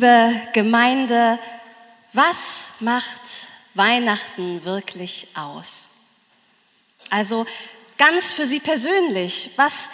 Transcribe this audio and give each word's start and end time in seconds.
Liebe 0.00 0.40
Gemeinde, 0.54 1.38
was 2.14 2.72
macht 2.80 3.20
Weihnachten 3.74 4.64
wirklich 4.64 5.28
aus? 5.34 5.88
Also 7.10 7.44
ganz 7.98 8.32
für 8.32 8.46
Sie 8.46 8.60
persönlich, 8.60 9.50
was 9.56 9.90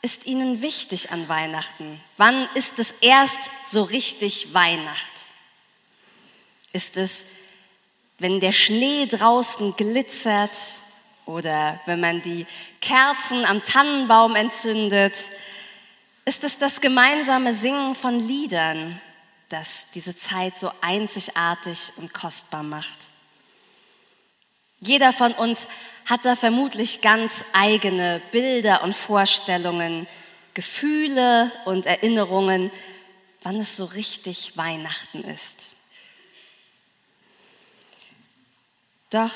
ist 0.00 0.24
Ihnen 0.24 0.62
wichtig 0.62 1.10
an 1.10 1.28
Weihnachten? 1.28 2.00
Wann 2.16 2.48
ist 2.54 2.78
es 2.78 2.94
erst 3.02 3.50
so 3.62 3.82
richtig 3.82 4.54
Weihnacht? 4.54 5.12
Ist 6.72 6.96
es, 6.96 7.26
wenn 8.18 8.40
der 8.40 8.52
Schnee 8.52 9.04
draußen 9.04 9.76
glitzert 9.76 10.56
oder 11.26 11.78
wenn 11.84 12.00
man 12.00 12.22
die 12.22 12.46
Kerzen 12.80 13.44
am 13.44 13.62
Tannenbaum 13.62 14.34
entzündet? 14.34 15.14
Ist 16.24 16.42
es 16.42 16.56
das 16.56 16.80
gemeinsame 16.80 17.52
Singen 17.52 17.94
von 17.94 18.18
Liedern, 18.18 18.98
das 19.52 19.86
diese 19.94 20.16
Zeit 20.16 20.58
so 20.58 20.70
einzigartig 20.80 21.92
und 21.96 22.12
kostbar 22.14 22.62
macht? 22.62 22.98
Jeder 24.80 25.12
von 25.12 25.32
uns 25.32 25.66
hat 26.06 26.24
da 26.24 26.34
vermutlich 26.34 27.00
ganz 27.00 27.44
eigene 27.52 28.20
Bilder 28.32 28.82
und 28.82 28.96
Vorstellungen, 28.96 30.08
Gefühle 30.54 31.52
und 31.64 31.86
Erinnerungen, 31.86 32.72
wann 33.42 33.56
es 33.56 33.76
so 33.76 33.84
richtig 33.84 34.56
Weihnachten 34.56 35.22
ist. 35.24 35.56
Doch 39.10 39.32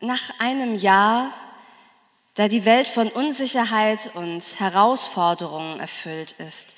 nach 0.00 0.38
einem 0.38 0.74
Jahr, 0.74 1.32
da 2.34 2.48
die 2.48 2.64
Welt 2.64 2.86
von 2.86 3.08
Unsicherheit 3.08 4.14
und 4.14 4.42
Herausforderungen 4.60 5.80
erfüllt 5.80 6.32
ist, 6.38 6.74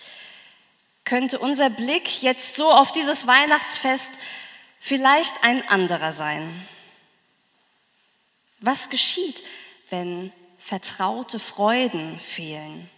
könnte 1.08 1.38
unser 1.38 1.70
Blick 1.70 2.22
jetzt 2.22 2.56
so 2.56 2.70
auf 2.70 2.92
dieses 2.92 3.26
Weihnachtsfest 3.26 4.10
vielleicht 4.78 5.32
ein 5.42 5.66
anderer 5.66 6.12
sein. 6.12 6.68
Was 8.60 8.90
geschieht, 8.90 9.42
wenn 9.88 10.34
vertraute 10.58 11.38
Freuden 11.38 12.20
fehlen? 12.20 12.90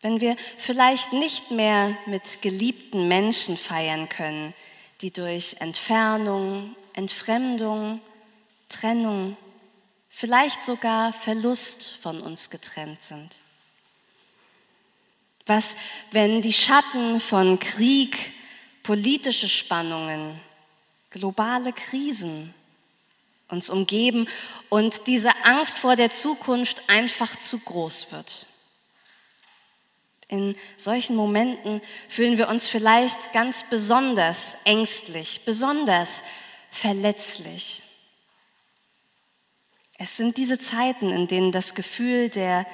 Wenn 0.00 0.20
wir 0.20 0.36
vielleicht 0.58 1.12
nicht 1.12 1.52
mehr 1.52 1.96
mit 2.06 2.42
geliebten 2.42 3.06
Menschen 3.06 3.56
feiern 3.56 4.08
können, 4.08 4.52
die 5.02 5.12
durch 5.12 5.58
Entfernung, 5.60 6.74
Entfremdung, 6.94 8.00
Trennung, 8.68 9.36
vielleicht 10.08 10.66
sogar 10.66 11.12
Verlust 11.12 11.96
von 12.02 12.20
uns 12.20 12.50
getrennt 12.50 13.04
sind? 13.04 13.41
Was, 15.46 15.76
wenn 16.10 16.42
die 16.42 16.52
Schatten 16.52 17.20
von 17.20 17.58
Krieg, 17.58 18.32
politische 18.82 19.48
Spannungen, 19.48 20.40
globale 21.10 21.72
Krisen, 21.72 22.54
uns 23.52 23.68
umgeben 23.70 24.28
und 24.70 25.06
diese 25.06 25.30
Angst 25.44 25.78
vor 25.78 25.94
der 25.94 26.10
Zukunft 26.10 26.82
einfach 26.88 27.36
zu 27.36 27.58
groß 27.58 28.10
wird. 28.10 28.46
In 30.26 30.56
solchen 30.78 31.14
Momenten 31.14 31.82
fühlen 32.08 32.38
wir 32.38 32.48
uns 32.48 32.66
vielleicht 32.66 33.34
ganz 33.34 33.64
besonders 33.68 34.56
ängstlich, 34.64 35.42
besonders 35.44 36.22
verletzlich. 36.70 37.82
Es 39.98 40.16
sind 40.16 40.38
diese 40.38 40.58
Zeiten, 40.58 41.10
in 41.10 41.28
denen 41.28 41.52
das 41.52 41.74
Gefühl 41.74 42.30
der 42.30 42.66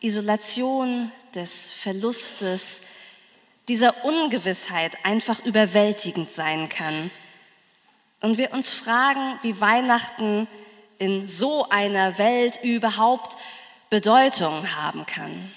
Isolation, 0.00 1.12
des 1.34 1.70
Verlustes, 1.70 2.82
dieser 3.68 4.04
Ungewissheit 4.04 4.96
einfach 5.04 5.44
überwältigend 5.44 6.32
sein 6.32 6.68
kann 6.68 7.10
und 8.20 8.38
wir 8.38 8.52
uns 8.52 8.70
fragen, 8.70 9.38
wie 9.42 9.60
Weihnachten 9.60 10.48
in 10.98 11.28
so 11.28 11.68
einer 11.68 12.18
Welt 12.18 12.58
überhaupt 12.62 13.36
Bedeutung 13.90 14.74
haben 14.74 15.06
kann. 15.06 15.52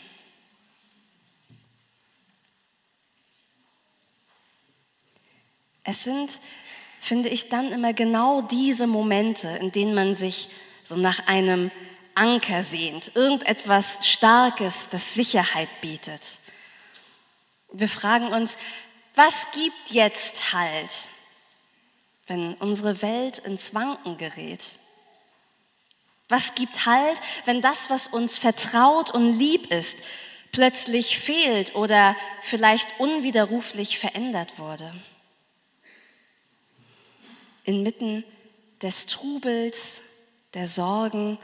Es 5.84 6.04
sind, 6.04 6.42
finde 7.00 7.30
ich, 7.30 7.48
dann 7.48 7.72
immer 7.72 7.94
genau 7.94 8.42
diese 8.42 8.88
Momente, 8.88 9.48
in 9.48 9.72
denen 9.72 9.94
man 9.94 10.16
sich 10.16 10.50
so 10.84 10.98
nach 10.98 11.26
einem 11.28 11.72
Anker 12.18 12.64
sehnt, 12.64 13.16
irgendetwas 13.16 14.00
Starkes, 14.02 14.90
das 14.90 15.14
Sicherheit 15.14 15.70
bietet. 15.82 16.40
Wir 17.72 17.90
fragen 17.90 18.28
uns, 18.28 18.58
was 19.16 19.48
gibt 19.52 19.92
jetzt 19.92 20.54
Halt? 20.54 21.10
wenn 22.28 22.56
unsere 22.56 23.02
Welt 23.02 23.40
ins 23.40 23.74
Wanken 23.74 24.18
gerät? 24.18 24.66
Was 26.30 26.54
gibt 26.56 26.86
Halt, 26.86 27.20
wenn 27.46 27.62
das, 27.62 27.90
was 27.90 28.08
uns 28.10 28.38
vertraut 28.38 29.12
und 29.12 29.32
lieb 29.38 29.72
ist, 29.72 29.98
plötzlich 30.52 31.20
fehlt 31.20 31.74
oder 31.76 32.16
vielleicht 32.42 32.88
unwiderruflich 33.00 33.98
verändert 33.98 34.60
wurde? 34.60 34.94
Inmitten 37.64 38.26
des 38.82 39.06
Trubels, 39.06 40.02
der 40.54 40.68
Sorgen 40.68 41.40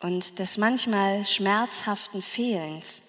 und 0.00 0.38
des 0.38 0.56
manchmal 0.56 1.24
schmerzhaften 1.24 2.22
Fehlens. 2.22 3.02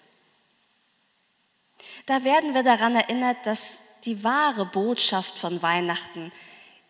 Da 2.06 2.24
werden 2.24 2.54
wir 2.54 2.62
daran 2.62 2.94
erinnert, 2.94 3.44
dass 3.44 3.78
die 4.04 4.22
wahre 4.22 4.66
Botschaft 4.66 5.38
von 5.38 5.62
Weihnachten 5.62 6.32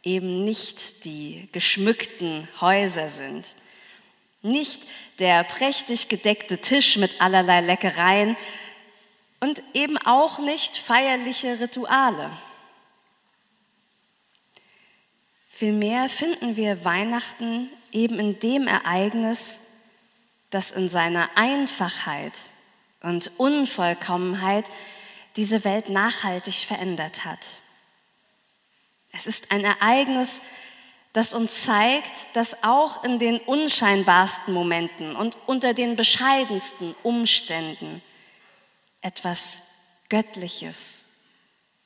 eben 0.02 0.44
nicht 0.44 1.04
die 1.04 1.48
geschmückten 1.52 2.48
Häuser 2.60 3.08
sind, 3.08 3.54
nicht 4.42 4.82
der 5.18 5.44
prächtig 5.44 6.08
gedeckte 6.08 6.58
Tisch 6.58 6.96
mit 6.96 7.20
allerlei 7.20 7.60
Leckereien 7.60 8.36
und 9.40 9.62
eben 9.74 9.98
auch 9.98 10.38
nicht 10.38 10.76
feierliche 10.76 11.60
Rituale. 11.60 12.30
Vielmehr 15.50 16.08
finden 16.08 16.56
wir 16.56 16.84
Weihnachten 16.84 17.70
eben 17.92 18.18
in 18.18 18.40
dem 18.40 18.66
Ereignis, 18.66 19.60
das 20.52 20.70
in 20.70 20.88
seiner 20.88 21.30
Einfachheit 21.34 22.34
und 23.00 23.32
Unvollkommenheit 23.38 24.66
diese 25.34 25.64
Welt 25.64 25.88
nachhaltig 25.88 26.66
verändert 26.66 27.24
hat. 27.24 27.40
Es 29.12 29.26
ist 29.26 29.50
ein 29.50 29.64
Ereignis, 29.64 30.40
das 31.14 31.32
uns 31.32 31.64
zeigt, 31.64 32.28
dass 32.34 32.62
auch 32.62 33.02
in 33.02 33.18
den 33.18 33.38
unscheinbarsten 33.38 34.52
Momenten 34.52 35.16
und 35.16 35.36
unter 35.46 35.74
den 35.74 35.96
bescheidensten 35.96 36.94
Umständen 37.02 38.02
etwas 39.00 39.60
Göttliches, 40.10 41.02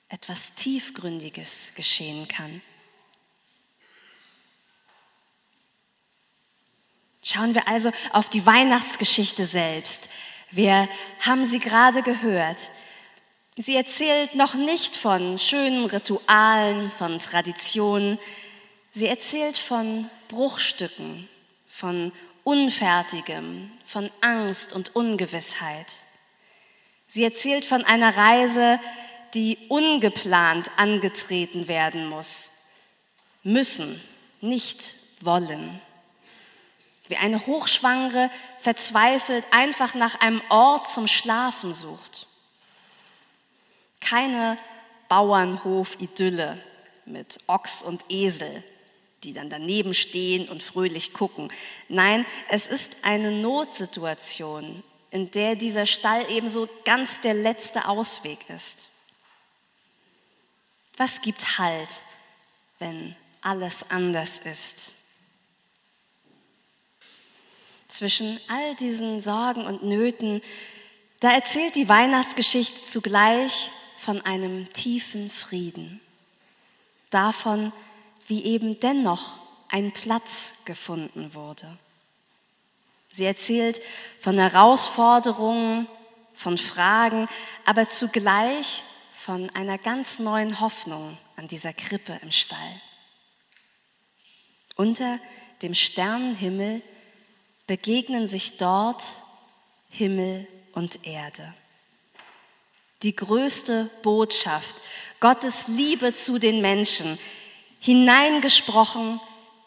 etwas 0.08 0.54
Tiefgründiges 0.54 1.72
geschehen 1.76 2.26
kann. 2.26 2.62
Schauen 7.28 7.56
wir 7.56 7.66
also 7.66 7.90
auf 8.12 8.28
die 8.28 8.46
Weihnachtsgeschichte 8.46 9.46
selbst. 9.46 10.08
Wir 10.52 10.88
haben 11.18 11.44
sie 11.44 11.58
gerade 11.58 12.02
gehört. 12.02 12.70
Sie 13.56 13.74
erzählt 13.74 14.36
noch 14.36 14.54
nicht 14.54 14.94
von 14.94 15.36
schönen 15.36 15.86
Ritualen, 15.86 16.92
von 16.92 17.18
Traditionen. 17.18 18.20
Sie 18.92 19.08
erzählt 19.08 19.56
von 19.56 20.08
Bruchstücken, 20.28 21.28
von 21.66 22.12
Unfertigem, 22.44 23.72
von 23.84 24.08
Angst 24.20 24.72
und 24.72 24.94
Ungewissheit. 24.94 25.92
Sie 27.08 27.24
erzählt 27.24 27.64
von 27.64 27.84
einer 27.84 28.16
Reise, 28.16 28.78
die 29.34 29.58
ungeplant 29.68 30.70
angetreten 30.76 31.66
werden 31.66 32.08
muss. 32.08 32.52
Müssen, 33.42 34.00
nicht 34.40 34.94
wollen. 35.20 35.80
Wie 37.08 37.16
eine 37.16 37.46
Hochschwangere 37.46 38.30
verzweifelt 38.60 39.46
einfach 39.50 39.94
nach 39.94 40.20
einem 40.20 40.42
Ort 40.48 40.88
zum 40.88 41.06
Schlafen 41.06 41.72
sucht. 41.72 42.26
Keine 44.00 44.58
Bauernhof-Idylle 45.08 46.58
mit 47.04 47.38
Ochs 47.46 47.82
und 47.82 48.04
Esel, 48.08 48.64
die 49.22 49.32
dann 49.32 49.50
daneben 49.50 49.94
stehen 49.94 50.48
und 50.48 50.62
fröhlich 50.62 51.12
gucken. 51.12 51.52
Nein, 51.88 52.26
es 52.48 52.66
ist 52.66 52.96
eine 53.02 53.30
Notsituation, 53.30 54.82
in 55.10 55.30
der 55.30 55.54
dieser 55.54 55.86
Stall 55.86 56.30
ebenso 56.30 56.68
ganz 56.84 57.20
der 57.20 57.34
letzte 57.34 57.88
Ausweg 57.88 58.50
ist. 58.50 58.90
Was 60.96 61.20
gibt 61.20 61.58
Halt, 61.58 61.88
wenn 62.78 63.14
alles 63.42 63.88
anders 63.90 64.40
ist? 64.40 64.95
Zwischen 67.88 68.40
all 68.48 68.74
diesen 68.76 69.20
Sorgen 69.20 69.64
und 69.64 69.82
Nöten, 69.82 70.42
da 71.20 71.30
erzählt 71.30 71.76
die 71.76 71.88
Weihnachtsgeschichte 71.88 72.84
zugleich 72.86 73.70
von 73.98 74.20
einem 74.22 74.72
tiefen 74.72 75.30
Frieden, 75.30 76.00
davon, 77.10 77.72
wie 78.26 78.44
eben 78.44 78.80
dennoch 78.80 79.38
ein 79.68 79.92
Platz 79.92 80.52
gefunden 80.64 81.34
wurde. 81.34 81.78
Sie 83.12 83.24
erzählt 83.24 83.80
von 84.20 84.36
Herausforderungen, 84.36 85.88
von 86.34 86.58
Fragen, 86.58 87.28
aber 87.64 87.88
zugleich 87.88 88.84
von 89.18 89.48
einer 89.50 89.78
ganz 89.78 90.18
neuen 90.18 90.60
Hoffnung 90.60 91.16
an 91.36 91.48
dieser 91.48 91.72
Krippe 91.72 92.18
im 92.22 92.30
Stall. 92.30 92.80
Unter 94.76 95.18
dem 95.62 95.74
Sternenhimmel 95.74 96.82
begegnen 97.66 98.28
sich 98.28 98.56
dort 98.56 99.02
Himmel 99.90 100.46
und 100.72 101.06
Erde. 101.06 101.54
Die 103.02 103.14
größte 103.14 103.90
Botschaft, 104.02 104.76
Gottes 105.20 105.66
Liebe 105.68 106.14
zu 106.14 106.38
den 106.38 106.60
Menschen, 106.60 107.18
hineingesprochen 107.80 109.20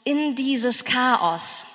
in 0.03 0.35
dieses 0.35 0.85
Chaos. 0.85 1.65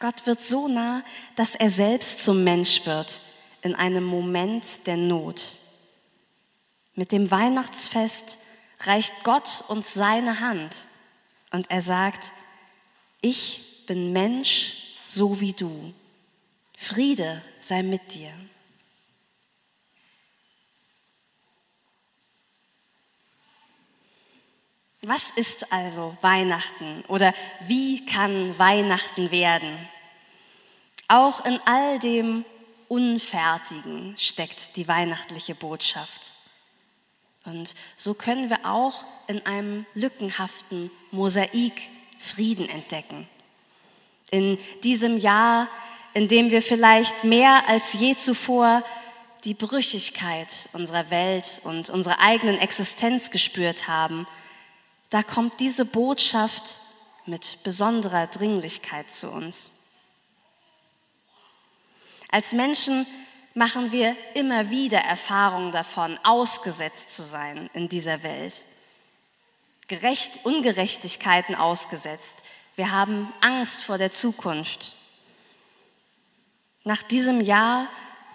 Gott 0.00 0.26
wird 0.26 0.42
so 0.42 0.66
nah, 0.68 1.04
dass 1.36 1.54
er 1.54 1.70
selbst 1.70 2.24
zum 2.24 2.42
Mensch 2.42 2.84
wird 2.86 3.22
in 3.62 3.74
einem 3.76 4.04
Moment 4.04 4.86
der 4.86 4.96
Not. 4.96 5.60
Mit 6.94 7.12
dem 7.12 7.30
Weihnachtsfest 7.30 8.38
reicht 8.80 9.14
Gott 9.22 9.64
uns 9.68 9.94
seine 9.94 10.40
Hand 10.40 10.74
und 11.52 11.70
er 11.70 11.80
sagt, 11.80 12.32
ich 13.20 13.71
bin 13.86 14.12
Mensch 14.12 14.74
so 15.06 15.40
wie 15.40 15.52
du. 15.52 15.92
Friede 16.76 17.42
sei 17.60 17.82
mit 17.82 18.14
dir. 18.14 18.32
Was 25.02 25.32
ist 25.32 25.72
also 25.72 26.16
Weihnachten 26.20 27.04
oder 27.08 27.34
wie 27.66 28.06
kann 28.06 28.56
Weihnachten 28.58 29.32
werden? 29.32 29.88
Auch 31.08 31.44
in 31.44 31.60
all 31.64 31.98
dem 31.98 32.44
Unfertigen 32.88 34.14
steckt 34.16 34.76
die 34.76 34.86
weihnachtliche 34.86 35.54
Botschaft. 35.54 36.34
Und 37.44 37.74
so 37.96 38.14
können 38.14 38.48
wir 38.48 38.64
auch 38.64 39.04
in 39.26 39.44
einem 39.44 39.86
lückenhaften 39.94 40.90
Mosaik 41.10 41.80
Frieden 42.20 42.68
entdecken. 42.68 43.28
In 44.32 44.58
diesem 44.82 45.18
Jahr, 45.18 45.68
in 46.14 46.26
dem 46.26 46.50
wir 46.50 46.62
vielleicht 46.62 47.22
mehr 47.22 47.68
als 47.68 47.92
je 47.92 48.16
zuvor 48.16 48.82
die 49.44 49.54
Brüchigkeit 49.54 50.68
unserer 50.72 51.10
Welt 51.10 51.60
und 51.64 51.90
unserer 51.90 52.18
eigenen 52.18 52.58
Existenz 52.58 53.30
gespürt 53.30 53.88
haben, 53.88 54.26
da 55.10 55.22
kommt 55.22 55.60
diese 55.60 55.84
Botschaft 55.84 56.80
mit 57.26 57.58
besonderer 57.62 58.26
Dringlichkeit 58.26 59.12
zu 59.12 59.30
uns. 59.30 59.70
Als 62.30 62.52
Menschen 62.52 63.06
machen 63.52 63.92
wir 63.92 64.16
immer 64.32 64.70
wieder 64.70 65.00
Erfahrungen 65.00 65.72
davon, 65.72 66.18
ausgesetzt 66.22 67.14
zu 67.14 67.22
sein 67.22 67.68
in 67.74 67.90
dieser 67.90 68.22
Welt. 68.22 68.64
Gerecht, 69.88 70.40
Ungerechtigkeiten 70.44 71.54
ausgesetzt. 71.54 72.32
Wir 72.74 72.90
haben 72.90 73.32
Angst 73.40 73.82
vor 73.82 73.98
der 73.98 74.12
Zukunft. 74.12 74.96
Nach 76.84 77.02
diesem 77.02 77.40
Jahr 77.40 77.88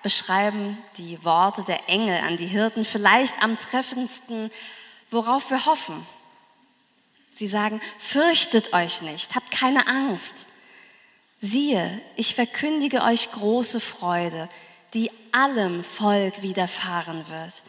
beschreiben 0.03 0.77
die 0.97 1.23
Worte 1.23 1.63
der 1.63 1.89
Engel 1.89 2.21
an 2.21 2.37
die 2.37 2.45
Hirten 2.45 2.85
vielleicht 2.85 3.41
am 3.41 3.57
treffendsten, 3.57 4.51
worauf 5.09 5.49
wir 5.49 5.65
hoffen. 5.65 6.05
Sie 7.31 7.47
sagen, 7.47 7.81
fürchtet 7.99 8.73
euch 8.73 9.01
nicht, 9.01 9.35
habt 9.35 9.51
keine 9.51 9.87
Angst. 9.87 10.47
Siehe, 11.39 12.01
ich 12.15 12.35
verkündige 12.35 13.03
euch 13.03 13.31
große 13.31 13.79
Freude, 13.79 14.49
die 14.93 15.11
allem 15.31 15.83
Volk 15.83 16.41
widerfahren 16.41 17.29
wird. 17.29 17.63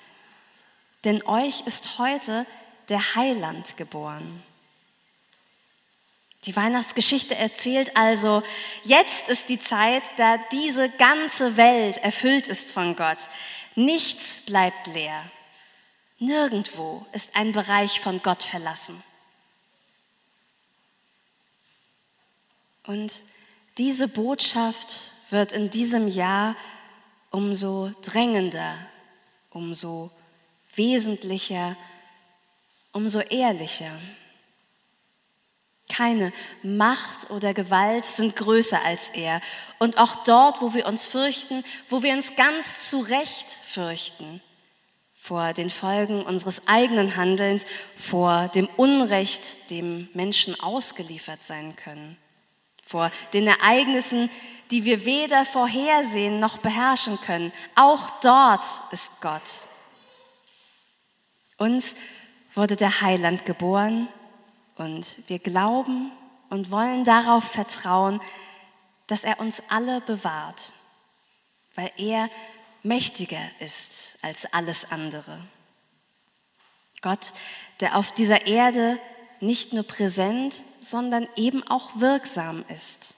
Denn 1.04 1.22
euch 1.26 1.62
ist 1.66 1.98
heute 1.98 2.46
der 2.88 3.14
Heiland 3.14 3.76
geboren. 3.76 4.42
Die 6.48 6.56
Weihnachtsgeschichte 6.56 7.34
erzählt 7.34 7.94
also, 7.94 8.42
jetzt 8.82 9.28
ist 9.28 9.50
die 9.50 9.60
Zeit, 9.60 10.02
da 10.16 10.38
diese 10.50 10.88
ganze 10.88 11.58
Welt 11.58 11.98
erfüllt 11.98 12.48
ist 12.48 12.70
von 12.70 12.96
Gott. 12.96 13.18
Nichts 13.74 14.38
bleibt 14.46 14.86
leer. 14.86 15.30
Nirgendwo 16.18 17.04
ist 17.12 17.36
ein 17.36 17.52
Bereich 17.52 18.00
von 18.00 18.22
Gott 18.22 18.42
verlassen. 18.42 19.02
Und 22.84 23.24
diese 23.76 24.08
Botschaft 24.08 25.12
wird 25.28 25.52
in 25.52 25.68
diesem 25.68 26.08
Jahr 26.08 26.56
umso 27.30 27.90
drängender, 28.02 28.78
umso 29.50 30.10
wesentlicher, 30.74 31.76
umso 32.92 33.20
ehrlicher. 33.20 34.00
Keine 35.88 36.32
Macht 36.62 37.30
oder 37.30 37.54
Gewalt 37.54 38.04
sind 38.04 38.36
größer 38.36 38.80
als 38.84 39.10
er. 39.10 39.40
Und 39.78 39.98
auch 39.98 40.24
dort, 40.24 40.60
wo 40.60 40.74
wir 40.74 40.86
uns 40.86 41.06
fürchten, 41.06 41.64
wo 41.88 42.02
wir 42.02 42.12
uns 42.12 42.36
ganz 42.36 42.88
zu 42.88 43.00
Recht 43.00 43.50
fürchten, 43.64 44.42
vor 45.14 45.52
den 45.52 45.70
Folgen 45.70 46.22
unseres 46.22 46.66
eigenen 46.66 47.16
Handelns, 47.16 47.66
vor 47.96 48.48
dem 48.48 48.68
Unrecht, 48.76 49.70
dem 49.70 50.08
Menschen 50.14 50.58
ausgeliefert 50.60 51.44
sein 51.44 51.74
können 51.76 52.16
vor 52.88 53.10
den 53.34 53.46
Ereignissen, 53.46 54.30
die 54.70 54.84
wir 54.84 55.04
weder 55.04 55.44
vorhersehen 55.44 56.40
noch 56.40 56.58
beherrschen 56.58 57.20
können. 57.20 57.52
Auch 57.74 58.08
dort 58.20 58.64
ist 58.90 59.12
Gott. 59.20 59.42
Uns 61.58 61.96
wurde 62.54 62.76
der 62.76 63.02
Heiland 63.02 63.44
geboren 63.44 64.08
und 64.78 65.18
wir 65.28 65.38
glauben 65.38 66.12
und 66.50 66.70
wollen 66.70 67.04
darauf 67.04 67.44
vertrauen, 67.44 68.20
dass 69.06 69.24
er 69.24 69.40
uns 69.40 69.62
alle 69.68 70.00
bewahrt, 70.00 70.72
weil 71.74 71.90
er 71.96 72.30
mächtiger 72.82 73.50
ist 73.60 74.18
als 74.22 74.52
alles 74.52 74.90
andere. 74.90 75.40
Gott, 77.00 77.32
der 77.80 77.96
auf 77.96 78.12
dieser 78.12 78.46
Erde 78.46 78.98
nicht 79.40 79.72
nur 79.72 79.84
präsent, 79.84 80.64
sondern 80.80 81.28
eben 81.36 81.66
auch 81.68 81.90
wirksam 82.00 82.64
ist. 82.68 83.14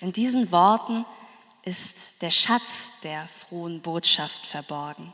In 0.00 0.12
diesen 0.12 0.52
Worten 0.52 1.06
ist 1.62 2.20
der 2.22 2.30
Schatz 2.30 2.90
der 3.02 3.28
frohen 3.28 3.80
Botschaft 3.80 4.46
verborgen. 4.46 5.12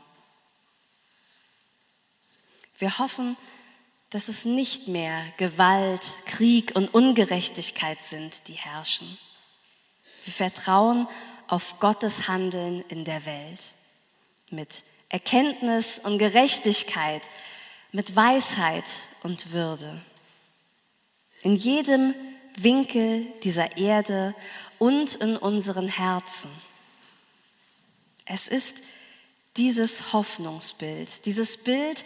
Wir 2.77 2.99
hoffen, 2.99 3.37
dass 4.13 4.27
es 4.27 4.45
nicht 4.45 4.87
mehr 4.87 5.25
Gewalt, 5.37 6.01
Krieg 6.27 6.75
und 6.75 6.93
Ungerechtigkeit 6.93 7.97
sind, 8.03 8.47
die 8.47 8.53
herrschen. 8.53 9.17
Wir 10.23 10.33
vertrauen 10.33 11.07
auf 11.47 11.79
Gottes 11.79 12.27
Handeln 12.27 12.85
in 12.89 13.05
der 13.05 13.25
Welt 13.25 13.59
mit 14.51 14.83
Erkenntnis 15.09 15.97
und 15.97 16.19
Gerechtigkeit, 16.19 17.23
mit 17.91 18.15
Weisheit 18.15 18.85
und 19.23 19.51
Würde 19.51 19.99
in 21.41 21.55
jedem 21.55 22.13
Winkel 22.55 23.25
dieser 23.43 23.77
Erde 23.77 24.35
und 24.77 25.15
in 25.15 25.37
unseren 25.37 25.87
Herzen. 25.87 26.51
Es 28.25 28.47
ist 28.47 28.75
dieses 29.57 30.13
Hoffnungsbild, 30.13 31.25
dieses 31.25 31.57
Bild 31.57 32.05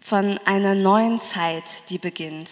von 0.00 0.38
einer 0.38 0.74
neuen 0.74 1.20
Zeit, 1.20 1.88
die 1.90 1.98
beginnt. 1.98 2.50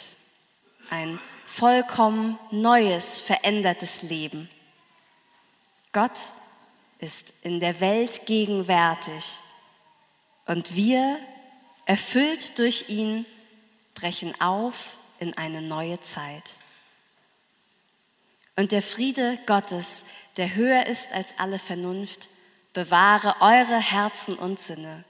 Ein 0.91 1.19
vollkommen 1.47 2.39
neues, 2.51 3.19
verändertes 3.19 4.03
Leben. 4.03 4.49
Gott 5.93 6.19
ist 6.99 7.33
in 7.43 7.61
der 7.61 7.81
Welt 7.81 8.27
gegenwärtig 8.27 9.25
und 10.47 10.75
wir, 10.75 11.19
erfüllt 11.87 12.59
durch 12.59 12.89
ihn, 12.89 13.25
brechen 13.95 14.39
auf 14.41 14.97
in 15.19 15.37
eine 15.37 15.63
neue 15.63 16.01
Zeit. 16.03 16.45
Und 18.57 18.73
der 18.73 18.83
Friede 18.83 19.39
Gottes, 19.47 20.05
der 20.37 20.55
höher 20.55 20.87
ist 20.87 21.11
als 21.13 21.33
alle 21.39 21.59
Vernunft, 21.59 22.29
bewahre 22.73 23.37
eure 23.41 23.79
Herzen 23.79 24.35
und 24.35 24.61
Sinne 24.61 25.05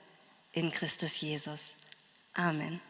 in 0.53 0.71
Christus 0.71 1.21
Jesus. 1.21 1.61
Amen. 2.39 2.81